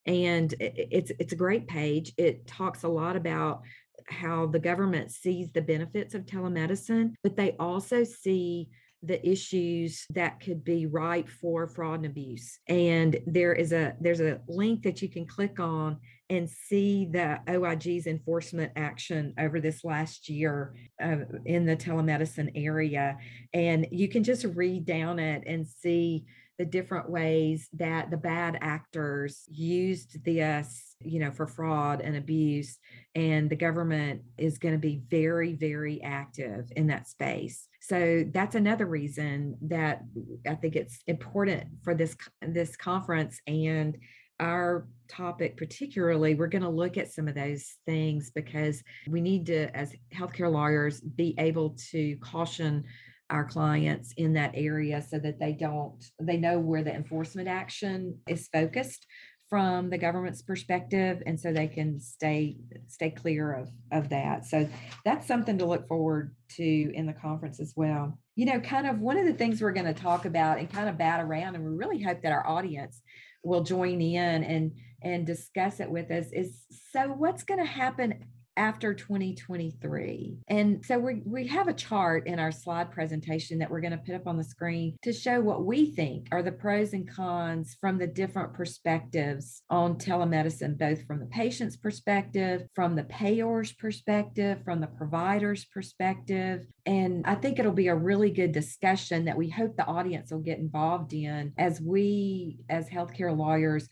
And 0.06 0.54
it's 0.58 1.12
it's 1.18 1.32
a 1.32 1.36
great 1.36 1.66
page. 1.66 2.12
It 2.16 2.46
talks 2.46 2.82
a 2.82 2.88
lot 2.88 3.16
about 3.16 3.62
how 4.08 4.46
the 4.46 4.58
government 4.58 5.10
sees 5.10 5.50
the 5.52 5.62
benefits 5.62 6.14
of 6.14 6.26
telemedicine, 6.26 7.14
but 7.22 7.36
they 7.36 7.56
also 7.58 8.04
see 8.04 8.68
the 9.06 9.26
issues 9.28 10.06
that 10.10 10.40
could 10.40 10.64
be 10.64 10.86
ripe 10.86 11.28
for 11.28 11.66
fraud 11.66 11.96
and 11.96 12.06
abuse 12.06 12.58
and 12.68 13.18
there 13.26 13.52
is 13.52 13.72
a 13.72 13.94
there's 14.00 14.20
a 14.20 14.40
link 14.48 14.82
that 14.82 15.02
you 15.02 15.08
can 15.08 15.26
click 15.26 15.60
on 15.60 15.98
and 16.30 16.48
see 16.48 17.04
the 17.04 17.38
OIG's 17.48 18.06
enforcement 18.06 18.72
action 18.76 19.34
over 19.38 19.60
this 19.60 19.84
last 19.84 20.28
year 20.28 20.74
uh, 21.02 21.16
in 21.44 21.66
the 21.66 21.76
telemedicine 21.76 22.50
area 22.54 23.16
and 23.52 23.86
you 23.90 24.08
can 24.08 24.24
just 24.24 24.44
read 24.54 24.86
down 24.86 25.18
it 25.18 25.42
and 25.46 25.66
see 25.66 26.24
the 26.58 26.64
different 26.64 27.10
ways 27.10 27.68
that 27.72 28.10
the 28.10 28.16
bad 28.16 28.58
actors 28.60 29.44
used 29.50 30.24
this, 30.24 30.94
you 31.00 31.18
know, 31.18 31.32
for 31.32 31.46
fraud 31.46 32.00
and 32.00 32.16
abuse. 32.16 32.78
And 33.14 33.50
the 33.50 33.56
government 33.56 34.22
is 34.38 34.58
going 34.58 34.74
to 34.74 34.78
be 34.78 35.02
very, 35.08 35.54
very 35.54 36.00
active 36.02 36.70
in 36.76 36.86
that 36.88 37.08
space. 37.08 37.68
So 37.86 38.24
that's 38.32 38.54
another 38.54 38.86
reason 38.86 39.58
that 39.62 40.00
I 40.48 40.54
think 40.54 40.74
it's 40.74 41.00
important 41.06 41.64
for 41.82 41.94
this 41.94 42.16
this 42.40 42.76
conference 42.76 43.40
and 43.46 43.98
our 44.40 44.88
topic 45.06 45.56
particularly 45.56 46.34
we're 46.34 46.48
going 46.48 46.62
to 46.62 46.68
look 46.68 46.96
at 46.96 47.12
some 47.12 47.28
of 47.28 47.34
those 47.36 47.76
things 47.86 48.32
because 48.34 48.82
we 49.06 49.20
need 49.20 49.46
to 49.46 49.68
as 49.76 49.94
healthcare 50.12 50.50
lawyers 50.50 51.00
be 51.00 51.36
able 51.38 51.76
to 51.90 52.16
caution 52.16 52.84
our 53.30 53.44
clients 53.44 54.12
in 54.16 54.32
that 54.32 54.50
area 54.54 55.00
so 55.02 55.18
that 55.18 55.38
they 55.38 55.52
don't 55.52 56.04
they 56.20 56.38
know 56.38 56.58
where 56.58 56.82
the 56.82 56.92
enforcement 56.92 57.48
action 57.48 58.18
is 58.26 58.48
focused 58.48 59.06
from 59.48 59.90
the 59.90 59.98
government's 59.98 60.42
perspective 60.42 61.22
and 61.26 61.38
so 61.38 61.52
they 61.52 61.68
can 61.68 62.00
stay 62.00 62.56
stay 62.88 63.10
clear 63.10 63.52
of 63.52 63.68
of 63.92 64.08
that. 64.08 64.46
So 64.46 64.68
that's 65.04 65.26
something 65.26 65.58
to 65.58 65.66
look 65.66 65.86
forward 65.86 66.34
to 66.56 66.92
in 66.94 67.06
the 67.06 67.12
conference 67.12 67.60
as 67.60 67.74
well. 67.76 68.18
You 68.36 68.46
know 68.46 68.60
kind 68.60 68.86
of 68.86 69.00
one 69.00 69.16
of 69.16 69.26
the 69.26 69.34
things 69.34 69.60
we're 69.60 69.72
going 69.72 69.92
to 69.92 69.94
talk 69.94 70.24
about 70.24 70.58
and 70.58 70.70
kind 70.70 70.88
of 70.88 70.98
bat 70.98 71.20
around 71.20 71.54
and 71.54 71.64
we 71.64 71.70
really 71.70 72.02
hope 72.02 72.22
that 72.22 72.32
our 72.32 72.46
audience 72.46 73.00
will 73.42 73.62
join 73.62 74.00
in 74.00 74.44
and 74.44 74.72
and 75.02 75.26
discuss 75.26 75.80
it 75.80 75.90
with 75.90 76.10
us 76.10 76.26
is 76.32 76.64
so 76.92 77.08
what's 77.08 77.44
going 77.44 77.60
to 77.60 77.66
happen 77.66 78.24
after 78.56 78.94
2023. 78.94 80.38
And 80.48 80.84
so 80.84 80.98
we, 80.98 81.22
we 81.24 81.46
have 81.48 81.68
a 81.68 81.74
chart 81.74 82.26
in 82.26 82.38
our 82.38 82.52
slide 82.52 82.90
presentation 82.90 83.58
that 83.58 83.70
we're 83.70 83.80
going 83.80 83.92
to 83.92 83.98
put 83.98 84.14
up 84.14 84.26
on 84.26 84.36
the 84.36 84.44
screen 84.44 84.96
to 85.02 85.12
show 85.12 85.40
what 85.40 85.64
we 85.64 85.94
think 85.94 86.28
are 86.32 86.42
the 86.42 86.52
pros 86.52 86.92
and 86.92 87.08
cons 87.08 87.76
from 87.80 87.98
the 87.98 88.06
different 88.06 88.54
perspectives 88.54 89.62
on 89.70 89.96
telemedicine, 89.96 90.78
both 90.78 91.04
from 91.06 91.20
the 91.20 91.26
patient's 91.26 91.76
perspective, 91.76 92.66
from 92.74 92.96
the 92.96 93.04
payer's 93.04 93.72
perspective, 93.72 94.58
from 94.64 94.80
the 94.80 94.86
provider's 94.86 95.64
perspective. 95.64 96.66
And 96.86 97.24
I 97.26 97.34
think 97.34 97.58
it'll 97.58 97.72
be 97.72 97.88
a 97.88 97.94
really 97.94 98.30
good 98.30 98.52
discussion 98.52 99.24
that 99.24 99.36
we 99.36 99.50
hope 99.50 99.76
the 99.76 99.86
audience 99.86 100.30
will 100.30 100.40
get 100.40 100.58
involved 100.58 101.12
in 101.12 101.52
as 101.58 101.80
we, 101.80 102.58
as 102.68 102.88
healthcare 102.88 103.36
lawyers, 103.36 103.88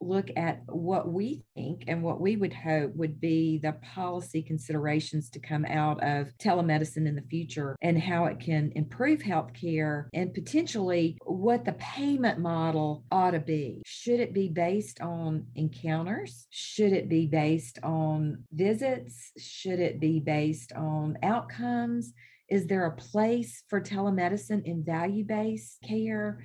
look 0.00 0.30
at 0.36 0.62
what 0.66 1.12
we 1.12 1.42
think 1.54 1.84
and 1.86 2.02
what 2.02 2.20
we 2.20 2.36
would 2.36 2.52
hope 2.52 2.94
would 2.96 3.20
be 3.20 3.58
the 3.58 3.72
policy 3.94 4.42
considerations 4.42 5.30
to 5.30 5.38
come 5.38 5.64
out 5.66 6.02
of 6.02 6.28
telemedicine 6.38 7.06
in 7.06 7.14
the 7.14 7.22
future 7.22 7.76
and 7.82 8.00
how 8.00 8.24
it 8.24 8.40
can 8.40 8.72
improve 8.74 9.20
healthcare 9.20 10.06
and 10.14 10.32
potentially 10.32 11.18
what 11.24 11.64
the 11.64 11.72
payment 11.74 12.38
model 12.38 13.04
ought 13.12 13.32
to 13.32 13.40
be. 13.40 13.82
Should 13.86 14.20
it 14.20 14.32
be 14.32 14.48
based 14.48 15.00
on 15.00 15.46
encounters? 15.54 16.46
Should 16.50 16.92
it 16.92 17.08
be 17.08 17.26
based 17.26 17.78
on 17.82 18.44
visits? 18.52 19.32
Should 19.38 19.80
it 19.80 20.00
be 20.00 20.20
based 20.20 20.72
on 20.72 21.18
outcomes? 21.22 22.12
Is 22.48 22.66
there 22.66 22.86
a 22.86 22.96
place 22.96 23.62
for 23.68 23.80
telemedicine 23.80 24.64
in 24.64 24.82
value 24.82 25.24
based 25.24 25.78
care? 25.86 26.42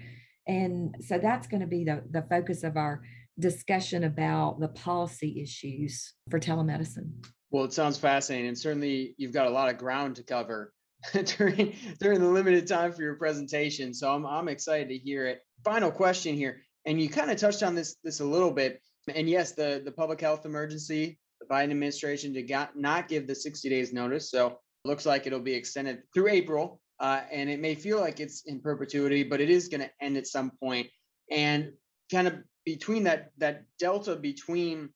And 0.47 0.95
so 1.01 1.17
that's 1.17 1.47
going 1.47 1.61
to 1.61 1.67
be 1.67 1.83
the, 1.83 2.03
the 2.11 2.21
focus 2.29 2.63
of 2.63 2.77
our 2.77 3.01
discussion 3.39 4.03
about 4.03 4.59
the 4.59 4.67
policy 4.69 5.41
issues 5.41 6.13
for 6.29 6.39
telemedicine. 6.39 7.11
Well, 7.51 7.65
it 7.65 7.73
sounds 7.73 7.97
fascinating. 7.97 8.47
And 8.47 8.57
certainly 8.57 9.15
you've 9.17 9.33
got 9.33 9.47
a 9.47 9.51
lot 9.51 9.69
of 9.69 9.77
ground 9.77 10.15
to 10.17 10.23
cover 10.23 10.73
during, 11.37 11.75
during 11.99 12.19
the 12.19 12.27
limited 12.27 12.67
time 12.67 12.91
for 12.91 13.01
your 13.01 13.15
presentation. 13.15 13.93
So 13.93 14.11
I'm, 14.11 14.25
I'm 14.25 14.47
excited 14.47 14.89
to 14.89 14.97
hear 14.97 15.27
it. 15.27 15.39
Final 15.63 15.91
question 15.91 16.35
here. 16.35 16.61
And 16.85 17.01
you 17.01 17.09
kind 17.09 17.31
of 17.31 17.37
touched 17.37 17.63
on 17.63 17.75
this, 17.75 17.95
this 18.03 18.19
a 18.19 18.25
little 18.25 18.51
bit. 18.51 18.81
And 19.13 19.29
yes, 19.29 19.51
the, 19.51 19.81
the 19.83 19.91
public 19.91 20.21
health 20.21 20.45
emergency, 20.45 21.19
the 21.39 21.47
Biden 21.47 21.71
administration 21.71 22.33
did 22.33 22.51
not 22.75 23.07
give 23.07 23.27
the 23.27 23.35
60 23.35 23.69
days 23.69 23.93
notice. 23.93 24.29
So 24.29 24.59
looks 24.83 25.05
like 25.05 25.27
it'll 25.27 25.39
be 25.39 25.53
extended 25.53 26.03
through 26.13 26.29
April. 26.29 26.79
Uh, 26.99 27.21
and 27.31 27.49
it 27.49 27.59
may 27.59 27.75
feel 27.75 27.99
like 27.99 28.19
it's 28.19 28.43
in 28.45 28.61
perpetuity, 28.61 29.23
but 29.23 29.41
it 29.41 29.49
is 29.49 29.67
going 29.67 29.81
to 29.81 29.91
end 30.01 30.17
at 30.17 30.27
some 30.27 30.51
point. 30.61 30.87
And 31.29 31.71
kind 32.11 32.27
of 32.27 32.35
between 32.65 33.03
that 33.03 33.31
that 33.37 33.63
delta 33.79 34.15
between 34.15 34.89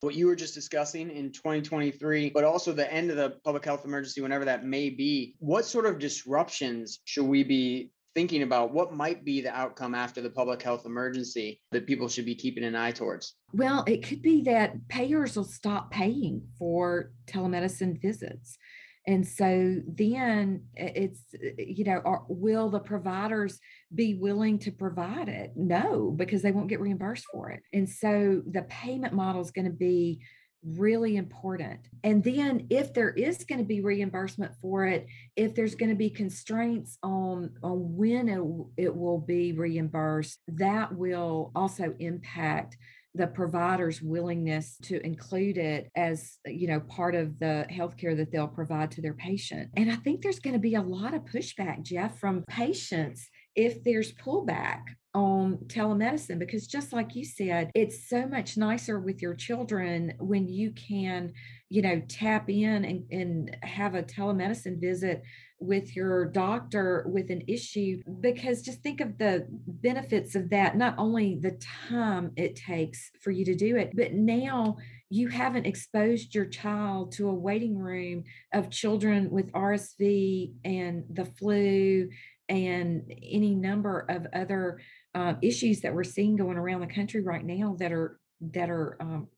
what 0.00 0.16
you 0.16 0.26
were 0.26 0.36
just 0.36 0.54
discussing 0.54 1.10
in 1.10 1.30
2023, 1.30 2.30
but 2.30 2.42
also 2.42 2.72
the 2.72 2.92
end 2.92 3.10
of 3.10 3.16
the 3.16 3.36
public 3.44 3.64
health 3.64 3.84
emergency, 3.84 4.20
whenever 4.20 4.44
that 4.44 4.64
may 4.64 4.90
be, 4.90 5.36
what 5.38 5.64
sort 5.64 5.86
of 5.86 6.00
disruptions 6.00 7.00
should 7.04 7.24
we 7.24 7.44
be 7.44 7.92
thinking 8.14 8.42
about? 8.42 8.72
What 8.72 8.92
might 8.92 9.24
be 9.24 9.40
the 9.40 9.54
outcome 9.56 9.94
after 9.94 10.20
the 10.20 10.30
public 10.30 10.60
health 10.60 10.86
emergency 10.86 11.60
that 11.70 11.86
people 11.86 12.08
should 12.08 12.24
be 12.24 12.34
keeping 12.34 12.64
an 12.64 12.74
eye 12.74 12.90
towards? 12.90 13.34
Well, 13.52 13.84
it 13.86 14.02
could 14.06 14.22
be 14.22 14.42
that 14.42 14.88
payers 14.88 15.36
will 15.36 15.44
stop 15.44 15.90
paying 15.92 16.42
for 16.58 17.12
telemedicine 17.26 18.02
visits. 18.02 18.58
And 19.06 19.26
so 19.26 19.76
then 19.86 20.62
it's, 20.76 21.22
uh, 21.34 21.48
you 21.58 21.84
know, 21.84 22.00
are, 22.04 22.22
will 22.28 22.70
the 22.70 22.80
providers 22.80 23.58
be 23.94 24.14
willing 24.14 24.58
to 24.60 24.70
provide 24.70 25.28
it? 25.28 25.52
No, 25.56 26.12
because 26.16 26.42
they 26.42 26.52
won't 26.52 26.68
get 26.68 26.80
reimbursed 26.80 27.26
for 27.32 27.50
it. 27.50 27.62
And 27.72 27.88
so 27.88 28.42
the 28.46 28.62
payment 28.62 29.12
model 29.12 29.42
is 29.42 29.50
going 29.50 29.64
to 29.64 29.72
be 29.72 30.20
really 30.64 31.16
important. 31.16 31.80
And 32.04 32.22
then 32.22 32.68
if 32.70 32.94
there 32.94 33.10
is 33.10 33.44
going 33.44 33.58
to 33.58 33.64
be 33.64 33.80
reimbursement 33.80 34.52
for 34.60 34.86
it, 34.86 35.06
if 35.34 35.54
there's 35.54 35.74
going 35.74 35.90
to 35.90 35.96
be 35.96 36.10
constraints 36.10 36.98
on, 37.02 37.50
on 37.64 37.96
when 37.96 38.28
it, 38.28 38.84
it 38.84 38.94
will 38.94 39.18
be 39.18 39.52
reimbursed, 39.52 40.38
that 40.46 40.94
will 40.94 41.50
also 41.56 41.94
impact 41.98 42.76
the 43.14 43.26
provider's 43.26 44.00
willingness 44.00 44.78
to 44.82 45.04
include 45.04 45.58
it 45.58 45.90
as 45.96 46.38
you 46.46 46.66
know 46.66 46.80
part 46.80 47.14
of 47.14 47.38
the 47.38 47.66
healthcare 47.70 48.16
that 48.16 48.32
they'll 48.32 48.48
provide 48.48 48.90
to 48.90 49.02
their 49.02 49.14
patient. 49.14 49.70
And 49.76 49.90
i 49.90 49.96
think 49.96 50.22
there's 50.22 50.38
going 50.38 50.54
to 50.54 50.60
be 50.60 50.74
a 50.74 50.82
lot 50.82 51.14
of 51.14 51.22
pushback 51.24 51.82
jeff 51.82 52.18
from 52.18 52.44
patients 52.48 53.28
if 53.54 53.82
there's 53.84 54.12
pullback 54.14 54.82
on 55.14 55.58
telemedicine 55.66 56.38
because 56.38 56.66
just 56.66 56.92
like 56.92 57.14
you 57.14 57.24
said 57.24 57.70
it's 57.74 58.08
so 58.08 58.26
much 58.26 58.56
nicer 58.56 58.98
with 58.98 59.20
your 59.20 59.34
children 59.34 60.14
when 60.18 60.48
you 60.48 60.72
can 60.72 61.32
you 61.72 61.80
know 61.80 62.02
tap 62.06 62.50
in 62.50 62.84
and, 62.84 63.04
and 63.10 63.56
have 63.62 63.94
a 63.94 64.02
telemedicine 64.02 64.78
visit 64.78 65.22
with 65.58 65.96
your 65.96 66.26
doctor 66.26 67.06
with 67.08 67.30
an 67.30 67.42
issue 67.48 68.02
because 68.20 68.60
just 68.60 68.82
think 68.82 69.00
of 69.00 69.16
the 69.16 69.46
benefits 69.48 70.34
of 70.34 70.50
that 70.50 70.76
not 70.76 70.94
only 70.98 71.38
the 71.40 71.58
time 71.88 72.30
it 72.36 72.56
takes 72.56 73.10
for 73.22 73.30
you 73.30 73.42
to 73.42 73.54
do 73.54 73.76
it 73.76 73.90
but 73.96 74.12
now 74.12 74.76
you 75.08 75.28
haven't 75.28 75.66
exposed 75.66 76.34
your 76.34 76.46
child 76.46 77.12
to 77.12 77.28
a 77.28 77.34
waiting 77.34 77.78
room 77.78 78.22
of 78.52 78.68
children 78.68 79.30
with 79.30 79.52
RSV 79.52 80.52
and 80.64 81.04
the 81.08 81.24
flu 81.24 82.08
and 82.50 83.10
any 83.22 83.54
number 83.54 84.04
of 84.10 84.26
other 84.34 84.78
uh, 85.14 85.34
issues 85.40 85.80
that 85.80 85.94
we're 85.94 86.04
seeing 86.04 86.36
going 86.36 86.58
around 86.58 86.80
the 86.80 86.86
country 86.86 87.22
right 87.22 87.44
now 87.44 87.76
that 87.78 87.92
are 87.92 88.18
that 88.50 88.68
are 88.68 88.96
um, 89.00 89.28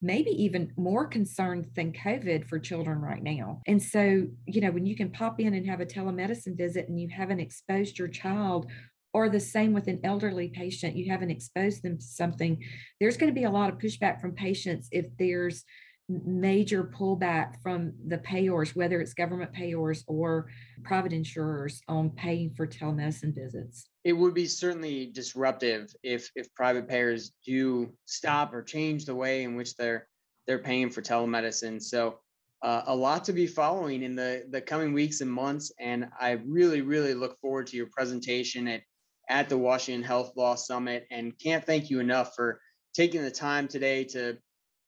maybe 0.00 0.30
even 0.30 0.72
more 0.76 1.06
concerned 1.06 1.66
than 1.74 1.92
COVID 1.92 2.48
for 2.48 2.58
children 2.58 3.00
right 3.00 3.22
now. 3.22 3.60
And 3.66 3.82
so, 3.82 4.26
you 4.46 4.60
know, 4.60 4.70
when 4.70 4.86
you 4.86 4.96
can 4.96 5.10
pop 5.10 5.40
in 5.40 5.54
and 5.54 5.66
have 5.66 5.80
a 5.80 5.86
telemedicine 5.86 6.56
visit 6.56 6.88
and 6.88 7.00
you 7.00 7.08
haven't 7.08 7.40
exposed 7.40 7.98
your 7.98 8.08
child, 8.08 8.70
or 9.12 9.28
the 9.28 9.40
same 9.40 9.72
with 9.72 9.88
an 9.88 10.00
elderly 10.04 10.48
patient, 10.48 10.96
you 10.96 11.10
haven't 11.10 11.30
exposed 11.30 11.82
them 11.82 11.98
to 11.98 12.04
something, 12.04 12.62
there's 13.00 13.16
going 13.16 13.32
to 13.32 13.38
be 13.38 13.44
a 13.44 13.50
lot 13.50 13.68
of 13.68 13.78
pushback 13.78 14.20
from 14.20 14.32
patients 14.32 14.88
if 14.92 15.06
there's 15.18 15.64
major 16.08 16.84
pullback 16.84 17.60
from 17.62 17.92
the 18.06 18.18
payors, 18.18 18.76
whether 18.76 19.00
it's 19.00 19.14
government 19.14 19.52
payors 19.52 20.04
or 20.06 20.48
private 20.84 21.12
insurers 21.12 21.80
on 21.88 22.10
paying 22.10 22.52
for 22.56 22.66
telemedicine 22.66 23.34
visits. 23.34 23.89
It 24.04 24.12
would 24.14 24.34
be 24.34 24.46
certainly 24.46 25.06
disruptive 25.06 25.94
if 26.02 26.30
if 26.34 26.54
private 26.54 26.88
payers 26.88 27.32
do 27.44 27.92
stop 28.06 28.54
or 28.54 28.62
change 28.62 29.04
the 29.04 29.14
way 29.14 29.42
in 29.42 29.56
which 29.56 29.76
they're 29.76 30.08
they're 30.46 30.58
paying 30.58 30.90
for 30.90 31.02
telemedicine. 31.02 31.82
So 31.82 32.18
uh, 32.62 32.82
a 32.86 32.94
lot 32.96 33.24
to 33.24 33.32
be 33.32 33.46
following 33.46 34.02
in 34.02 34.14
the 34.14 34.46
the 34.50 34.60
coming 34.60 34.92
weeks 34.92 35.20
and 35.20 35.30
months, 35.30 35.72
and 35.78 36.08
I 36.18 36.32
really 36.46 36.80
really 36.80 37.14
look 37.14 37.38
forward 37.38 37.66
to 37.68 37.76
your 37.76 37.86
presentation 37.86 38.68
at 38.68 38.82
at 39.28 39.48
the 39.48 39.58
Washington 39.58 40.02
Health 40.02 40.32
Law 40.36 40.56
Summit, 40.56 41.06
and 41.10 41.38
can't 41.38 41.64
thank 41.64 41.88
you 41.88 42.00
enough 42.00 42.34
for 42.34 42.60
taking 42.94 43.22
the 43.22 43.30
time 43.30 43.68
today 43.68 44.04
to 44.04 44.38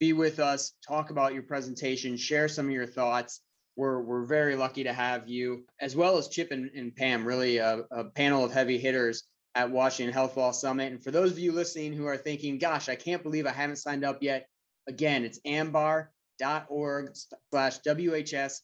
be 0.01 0.13
with 0.13 0.41
us, 0.41 0.73
talk 0.87 1.11
about 1.11 1.33
your 1.33 1.45
presentation, 1.45 2.17
share 2.17 2.49
some 2.49 2.67
of 2.67 2.73
your 2.73 2.87
thoughts. 2.87 3.41
We're, 3.77 4.01
we're 4.01 4.25
very 4.25 4.55
lucky 4.55 4.85
to 4.85 4.93
have 4.93 5.29
you, 5.29 5.65
as 5.81 5.97
well 5.97 6.19
as 6.19 6.29
Chip 6.29 6.51
and, 6.51 6.71
and 6.75 6.95
Pam, 6.95 7.25
really 7.25 7.57
a, 7.57 7.85
a 7.91 8.05
panel 8.05 8.45
of 8.45 8.53
heavy 8.53 8.79
hitters 8.79 9.25
at 9.55 9.71
Washington 9.71 10.13
Health 10.13 10.37
Law 10.37 10.51
Summit. 10.51 10.93
And 10.93 11.03
for 11.03 11.11
those 11.11 11.33
of 11.33 11.39
you 11.39 11.53
listening 11.53 11.93
who 11.93 12.07
are 12.07 12.17
thinking, 12.17 12.59
gosh, 12.59 12.89
I 12.89 12.95
can't 12.95 13.23
believe 13.23 13.47
I 13.47 13.53
haven't 13.53 13.77
signed 13.77 14.05
up 14.05 14.23
yet, 14.23 14.47
again, 14.89 15.25
it's 15.25 15.41
ambar.org 15.45 17.11
slash 17.51 17.79
WHS 17.81 18.61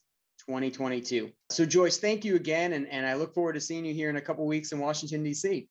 2022. 0.47 1.31
So 1.49 1.65
Joyce, 1.65 1.97
thank 1.97 2.25
you 2.25 2.35
again. 2.35 2.73
And, 2.73 2.87
and 2.87 3.05
I 3.05 3.15
look 3.15 3.33
forward 3.33 3.53
to 3.53 3.61
seeing 3.61 3.85
you 3.85 3.93
here 3.93 4.09
in 4.09 4.15
a 4.15 4.21
couple 4.21 4.45
weeks 4.45 4.71
in 4.71 4.79
Washington, 4.79 5.23
D.C. 5.23 5.67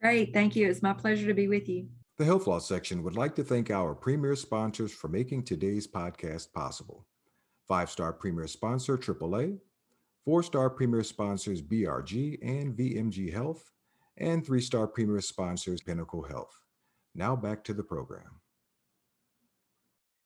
Great. 0.00 0.32
Thank 0.32 0.54
you. 0.54 0.68
It's 0.68 0.82
my 0.82 0.92
pleasure 0.92 1.26
to 1.26 1.34
be 1.34 1.48
with 1.48 1.68
you. 1.68 1.88
The 2.18 2.24
Health 2.24 2.46
Law 2.46 2.58
section 2.58 3.02
would 3.04 3.16
like 3.16 3.34
to 3.36 3.44
thank 3.44 3.70
our 3.70 3.94
premier 3.94 4.34
sponsors 4.34 4.92
for 4.92 5.08
making 5.08 5.44
today's 5.44 5.86
podcast 5.86 6.52
possible. 6.52 7.06
Five 7.68 7.90
star 7.90 8.14
premier 8.14 8.46
sponsor 8.46 8.96
AAA, 8.96 9.58
four 10.24 10.42
star 10.42 10.70
premier 10.70 11.04
sponsors 11.04 11.60
BRG 11.60 12.38
and 12.40 12.74
VMG 12.74 13.30
Health, 13.30 13.70
and 14.16 14.44
three 14.44 14.62
star 14.62 14.86
premier 14.86 15.20
sponsors 15.20 15.82
Pinnacle 15.82 16.22
Health. 16.22 16.62
Now 17.14 17.36
back 17.36 17.62
to 17.64 17.74
the 17.74 17.82
program. 17.82 18.40